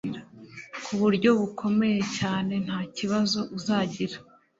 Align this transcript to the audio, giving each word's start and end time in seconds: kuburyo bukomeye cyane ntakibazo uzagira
kuburyo 0.83 1.29
bukomeye 1.39 1.99
cyane 2.17 2.53
ntakibazo 2.65 3.39
uzagira 3.57 4.17